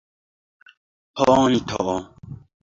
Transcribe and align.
ponto 1.17 1.95